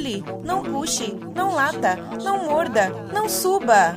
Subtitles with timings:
[0.00, 3.96] pule, não puxe, não lata, não morda, não suba.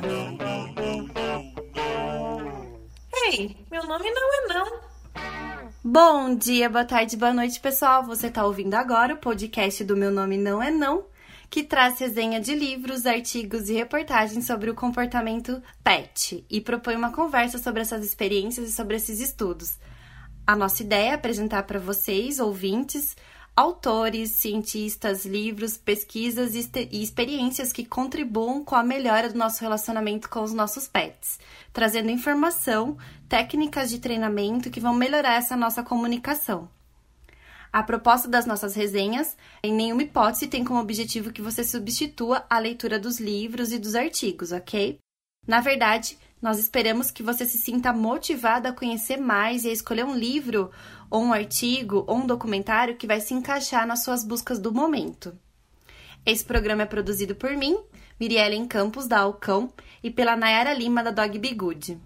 [3.26, 4.80] Ei, meu nome não é não.
[5.82, 8.04] Bom dia, boa tarde, boa noite, pessoal.
[8.04, 11.06] Você está ouvindo agora o podcast do Meu Nome Não É Não,
[11.48, 17.12] que traz resenha de livros, artigos e reportagens sobre o comportamento PET e propõe uma
[17.12, 19.78] conversa sobre essas experiências e sobre esses estudos.
[20.46, 23.16] A nossa ideia é apresentar para vocês, ouvintes,
[23.56, 30.42] autores, cientistas, livros, pesquisas e experiências que contribuam com a melhora do nosso relacionamento com
[30.42, 31.38] os nossos pets,
[31.72, 32.96] trazendo informação,
[33.28, 36.68] técnicas de treinamento que vão melhorar essa nossa comunicação.
[37.72, 42.58] A proposta das nossas resenhas, em nenhuma hipótese, tem como objetivo que você substitua a
[42.58, 44.98] leitura dos livros e dos artigos, ok?
[45.46, 50.04] Na verdade, nós esperamos que você se sinta motivado a conhecer mais e a escolher
[50.04, 50.70] um livro,
[51.08, 55.34] ou um artigo, ou um documentário que vai se encaixar nas suas buscas do momento.
[56.26, 57.78] Esse programa é produzido por mim,
[58.20, 61.98] Miriellen Campos, da Alcão, e pela Nayara Lima, da Dog Be Good.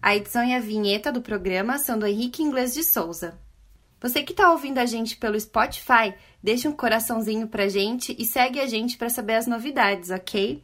[0.00, 3.36] A edição e a vinheta do programa são do Henrique Inglês de Souza.
[4.00, 8.60] Você que está ouvindo a gente pelo Spotify, deixa um coraçãozinho pra gente e segue
[8.60, 10.62] a gente para saber as novidades, ok?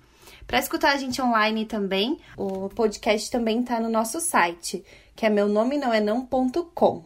[0.51, 4.85] Para escutar a gente online também, o podcast também está no nosso site,
[5.15, 7.05] que é meu nome não é não.com.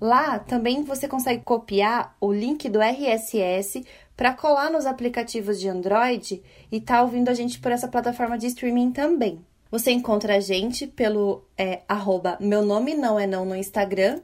[0.00, 3.84] Lá também você consegue copiar o link do RSS
[4.16, 8.46] para colar nos aplicativos de Android e tá ouvindo a gente por essa plataforma de
[8.46, 9.44] streaming também.
[9.70, 14.18] Você encontra a gente pelo é, arroba meu nome não é não no Instagram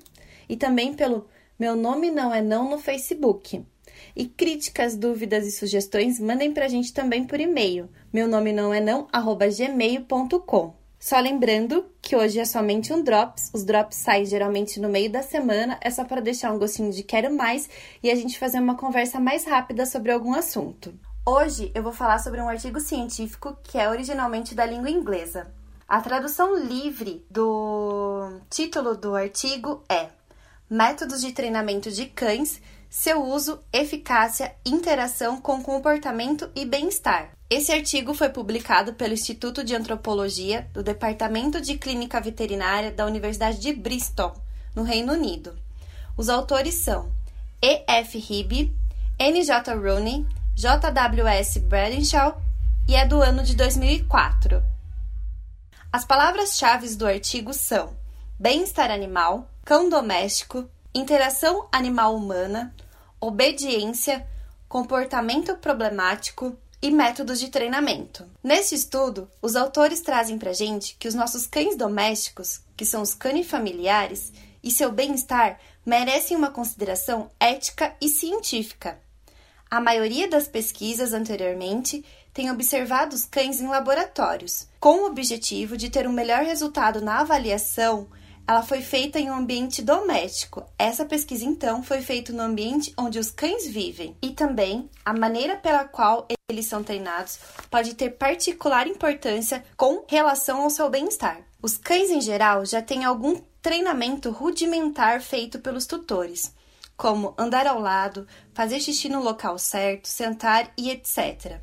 [0.48, 1.26] e também pelo
[1.58, 3.62] meu nome não é não no Facebook.
[4.14, 7.88] E críticas, dúvidas e sugestões, mandem pra gente também por e-mail.
[8.12, 10.74] Meu nome não é não, arroba gmail.com.
[11.02, 13.50] Só lembrando que hoje é somente um Drops.
[13.52, 17.02] Os Drops saem geralmente no meio da semana, é só para deixar um gostinho de
[17.02, 17.68] quero mais
[18.00, 20.94] e a gente fazer uma conversa mais rápida sobre algum assunto.
[21.26, 25.52] Hoje eu vou falar sobre um artigo científico que é originalmente da língua inglesa.
[25.88, 30.08] A tradução livre do título do artigo é
[30.70, 37.30] Métodos de treinamento de cães seu uso, eficácia, interação com comportamento e bem-estar.
[37.48, 43.58] Esse artigo foi publicado pelo Instituto de Antropologia do Departamento de Clínica Veterinária da Universidade
[43.58, 44.34] de Bristol,
[44.74, 45.58] no Reino Unido.
[46.18, 47.10] Os autores são
[47.62, 47.82] E.
[47.88, 48.18] F.
[48.18, 48.76] Hibby,
[49.18, 49.42] N.
[49.42, 49.74] J.
[49.74, 50.90] Rooney, J.
[50.90, 51.26] W.
[51.26, 51.60] S.
[51.60, 52.42] Bradenshaw
[52.86, 54.62] e é do ano de 2004.
[55.90, 57.96] As palavras-chave do artigo são
[58.38, 62.74] bem-estar animal, cão doméstico, interação animal-humana,
[63.20, 64.26] obediência,
[64.68, 68.26] comportamento problemático e métodos de treinamento.
[68.42, 73.16] Neste estudo, os autores trazem para gente que os nossos cães domésticos, que são os
[73.44, 74.32] familiares,
[74.62, 78.98] e seu bem-estar merecem uma consideração ética e científica.
[79.70, 82.04] A maioria das pesquisas anteriormente
[82.34, 87.20] tem observado os cães em laboratórios, com o objetivo de ter um melhor resultado na
[87.20, 88.08] avaliação
[88.46, 90.64] ela foi feita em um ambiente doméstico.
[90.78, 94.16] Essa pesquisa, então, foi feita no ambiente onde os cães vivem.
[94.20, 97.38] E também a maneira pela qual eles são treinados
[97.70, 101.40] pode ter particular importância com relação ao seu bem-estar.
[101.62, 106.52] Os cães, em geral, já têm algum treinamento rudimentar feito pelos tutores,
[106.96, 111.60] como andar ao lado, fazer xixi no local certo, sentar e etc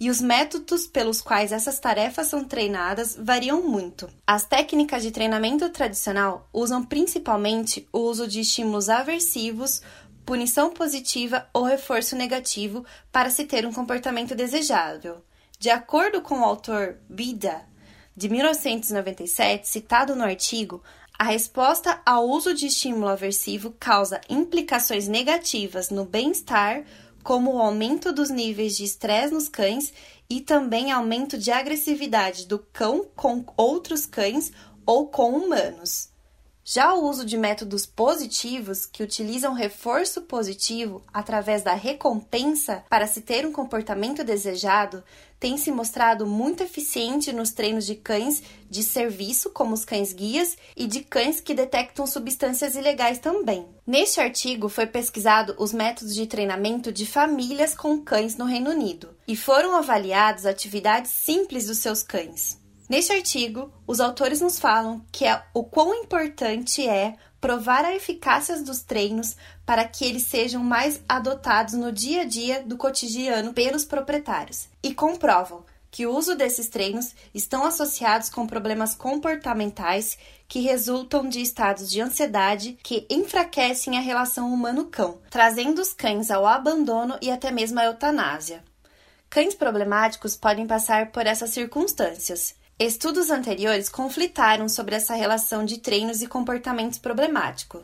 [0.00, 4.08] e os métodos pelos quais essas tarefas são treinadas variam muito.
[4.26, 9.82] As técnicas de treinamento tradicional usam principalmente o uso de estímulos aversivos,
[10.24, 15.22] punição positiva ou reforço negativo para se ter um comportamento desejável.
[15.58, 17.68] De acordo com o autor Bida,
[18.16, 20.82] de 1997, citado no artigo,
[21.18, 26.82] a resposta ao uso de estímulo aversivo causa implicações negativas no bem-estar,
[27.22, 29.92] como o aumento dos níveis de estresse nos cães
[30.28, 34.52] e também aumento de agressividade do cão com outros cães
[34.86, 36.09] ou com humanos.
[36.62, 43.22] Já o uso de métodos positivos, que utilizam reforço positivo através da recompensa para se
[43.22, 45.02] ter um comportamento desejado,
[45.40, 50.56] tem se mostrado muito eficiente nos treinos de cães de serviço, como os cães guias,
[50.76, 53.66] e de cães que detectam substâncias ilegais também.
[53.86, 59.16] Neste artigo foi pesquisado os métodos de treinamento de famílias com cães no Reino Unido
[59.26, 62.59] e foram avaliadas atividades simples dos seus cães.
[62.90, 68.60] Neste artigo, os autores nos falam que é o quão importante é provar a eficácia
[68.64, 73.84] dos treinos para que eles sejam mais adotados no dia a dia do cotidiano pelos
[73.84, 81.28] proprietários e comprovam que o uso desses treinos estão associados com problemas comportamentais que resultam
[81.28, 87.30] de estados de ansiedade que enfraquecem a relação humano-cão, trazendo os cães ao abandono e
[87.30, 88.64] até mesmo à eutanásia.
[89.28, 92.58] Cães problemáticos podem passar por essas circunstâncias.
[92.82, 97.82] Estudos anteriores conflitaram sobre essa relação de treinos e comportamentos problemáticos.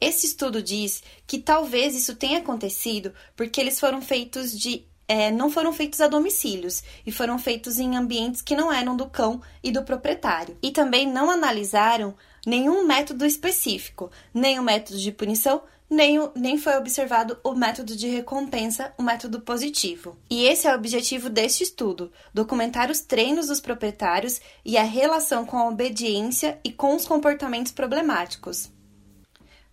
[0.00, 5.50] Esse estudo diz que talvez isso tenha acontecido porque eles foram feitos de é, não
[5.50, 9.72] foram feitos a domicílios e foram feitos em ambientes que não eram do cão e
[9.72, 10.56] do proprietário.
[10.62, 12.14] E também não analisaram
[12.46, 15.62] nenhum método específico, nem o método de punição,
[15.92, 20.16] nem, nem foi observado o método de recompensa, o método positivo.
[20.30, 25.44] E esse é o objetivo deste estudo: documentar os treinos dos proprietários e a relação
[25.44, 28.70] com a obediência e com os comportamentos problemáticos.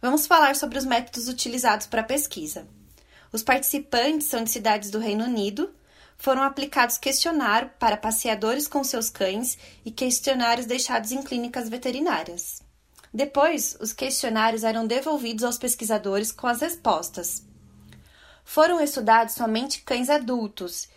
[0.01, 2.67] Vamos falar sobre os métodos utilizados para a pesquisa.
[3.31, 5.73] Os participantes são de cidades do Reino Unido.
[6.17, 12.61] Foram aplicados questionários para passeadores com seus cães e questionários deixados em clínicas veterinárias.
[13.13, 17.43] Depois, os questionários eram devolvidos aos pesquisadores com as respostas.
[18.43, 20.87] Foram estudados somente cães adultos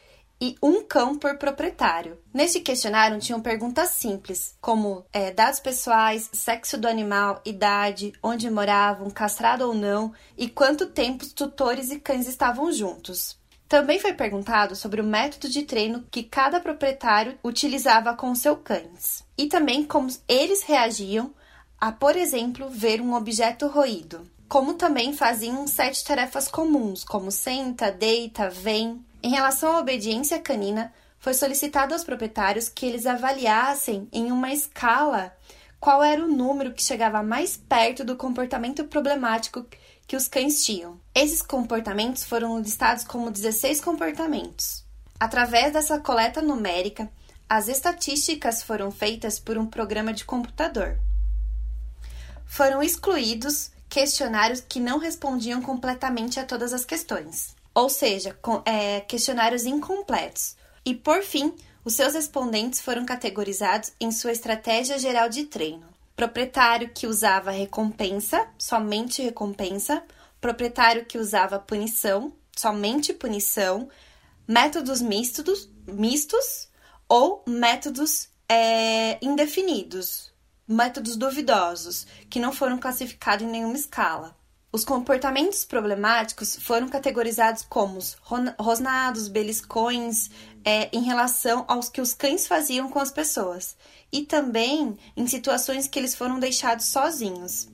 [0.41, 2.19] e um cão por proprietário.
[2.35, 9.09] Neste questionário tinham perguntas simples, como é, dados pessoais, sexo do animal, idade, onde moravam,
[9.09, 13.39] castrado ou não e quanto tempo os tutores e cães estavam juntos.
[13.69, 19.25] Também foi perguntado sobre o método de treino que cada proprietário utilizava com seus cães
[19.39, 21.33] e também como eles reagiam
[21.83, 24.25] a, por exemplo, ver um objeto roído.
[24.49, 29.05] Como também faziam sete tarefas comuns, como senta, deita, vem.
[29.21, 35.37] Em relação à obediência canina, foi solicitado aos proprietários que eles avaliassem em uma escala
[35.81, 39.67] qual era o número que chegava mais perto do comportamento problemático
[40.07, 41.01] que os cães tinham.
[41.13, 44.85] Esses comportamentos foram listados como 16 comportamentos.
[45.19, 47.11] Através dessa coleta numérica,
[47.49, 50.97] as estatísticas foram feitas por um programa de computador
[52.53, 59.01] foram excluídos questionários que não respondiam completamente a todas as questões, ou seja, com, é,
[59.01, 60.55] questionários incompletos.
[60.85, 65.87] E, por fim, os seus respondentes foram categorizados em sua estratégia geral de treino.
[66.15, 70.03] Proprietário que usava recompensa, somente recompensa,
[70.39, 73.89] proprietário que usava punição, somente punição,
[74.47, 76.69] métodos mistos, mistos
[77.09, 80.32] ou métodos é, indefinidos,
[80.73, 84.37] métodos duvidosos, que não foram classificados em nenhuma escala.
[84.73, 87.99] Os comportamentos problemáticos foram categorizados como
[88.59, 90.31] rosnados, beliscões,
[90.65, 93.77] é, em relação aos que os cães faziam com as pessoas,
[94.11, 97.69] e também em situações que eles foram deixados sozinhos.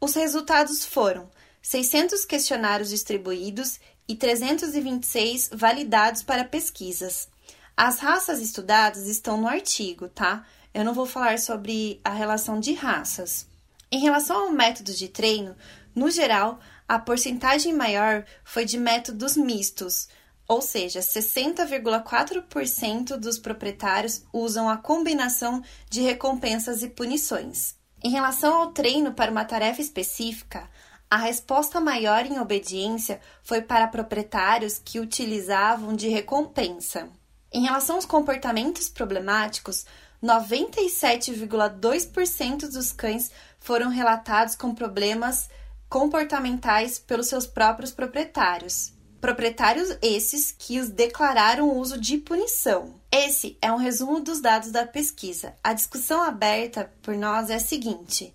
[0.00, 1.28] Os resultados foram
[1.60, 3.78] 600 questionários distribuídos
[4.08, 7.28] e 326 validados para pesquisas.
[7.76, 10.46] As raças estudadas estão no artigo, tá?
[10.76, 13.46] Eu não vou falar sobre a relação de raças.
[13.90, 15.56] Em relação ao método de treino,
[15.94, 20.06] no geral, a porcentagem maior foi de métodos mistos,
[20.46, 27.74] ou seja, 60,4% dos proprietários usam a combinação de recompensas e punições.
[28.04, 30.68] Em relação ao treino para uma tarefa específica,
[31.08, 37.08] a resposta maior em obediência foi para proprietários que utilizavam de recompensa.
[37.50, 39.86] Em relação aos comportamentos problemáticos,
[40.22, 43.30] 97,2% dos cães
[43.60, 45.50] foram relatados com problemas
[45.88, 48.92] comportamentais pelos seus próprios proprietários.
[49.20, 52.94] Proprietários esses que os declararam uso de punição.
[53.10, 55.54] Esse é um resumo dos dados da pesquisa.
[55.64, 58.34] A discussão aberta por nós é a seguinte: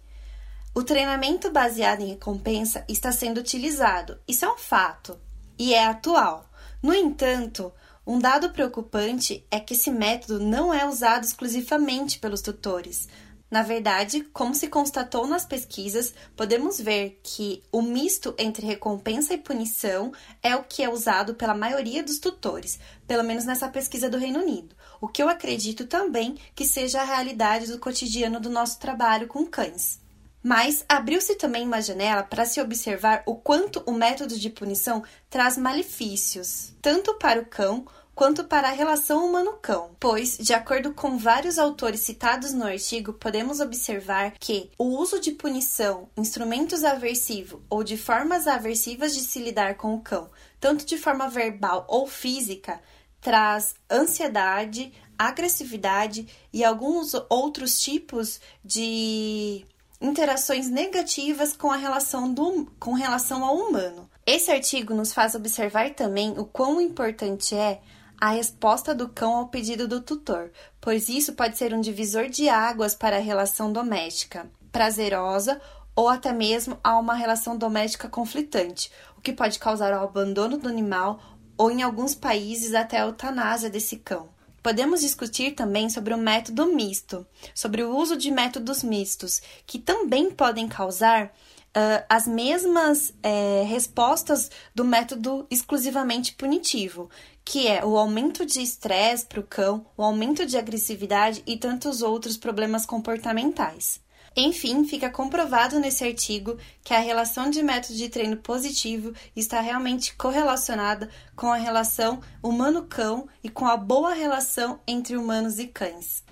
[0.74, 5.20] o treinamento baseado em recompensa está sendo utilizado, isso é um fato,
[5.60, 6.50] e é atual.
[6.82, 7.72] No entanto,
[8.12, 13.08] um dado preocupante é que esse método não é usado exclusivamente pelos tutores.
[13.50, 19.38] Na verdade, como se constatou nas pesquisas, podemos ver que o misto entre recompensa e
[19.38, 20.12] punição
[20.44, 24.42] é o que é usado pela maioria dos tutores, pelo menos nessa pesquisa do Reino
[24.42, 24.76] Unido.
[25.00, 29.46] O que eu acredito também que seja a realidade do cotidiano do nosso trabalho com
[29.46, 30.02] cães.
[30.44, 35.56] Mas abriu-se também uma janela para se observar o quanto o método de punição traz
[35.56, 37.86] malefícios, tanto para o cão
[38.22, 43.60] quanto para a relação humano-cão, pois, de acordo com vários autores citados no artigo, podemos
[43.60, 49.74] observar que o uso de punição, instrumentos aversivos ou de formas aversivas de se lidar
[49.74, 52.80] com o cão, tanto de forma verbal ou física,
[53.20, 59.66] traz ansiedade, agressividade e alguns outros tipos de
[60.00, 64.08] interações negativas com a relação do, com relação ao humano.
[64.28, 67.82] Esse artigo nos faz observar também o quão importante é
[68.22, 72.48] a resposta do cão ao pedido do tutor, pois isso pode ser um divisor de
[72.48, 75.60] águas para a relação doméstica, prazerosa
[75.96, 80.70] ou até mesmo a uma relação doméstica conflitante, o que pode causar o abandono do
[80.70, 81.20] animal
[81.58, 84.30] ou, em alguns países, até a eutanásia desse cão.
[84.62, 87.26] Podemos discutir também sobre o método misto,
[87.56, 91.34] sobre o uso de métodos mistos, que também podem causar
[91.76, 97.10] uh, as mesmas é, respostas do método exclusivamente punitivo,
[97.44, 102.02] que é o aumento de estresse para o cão, o aumento de agressividade e tantos
[102.02, 104.00] outros problemas comportamentais.
[104.36, 110.16] Enfim, fica comprovado nesse artigo que a relação de método de treino positivo está realmente
[110.16, 116.24] correlacionada com a relação humano-cão e com a boa relação entre humanos e cães.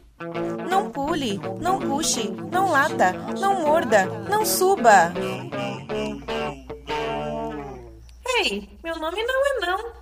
[0.70, 5.14] Não pule, não puxe, não lata, não morda, não suba.
[8.42, 9.99] Ei, meu nome não é não.